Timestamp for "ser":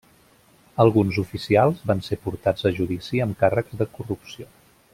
2.07-2.19